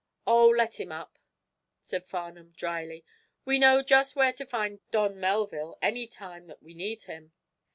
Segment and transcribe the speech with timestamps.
[0.25, 1.19] "Oh, let him up,"
[1.83, 3.05] said Farnum, dryly.
[3.45, 7.33] "We know just where to find Don Melville any time that we need him."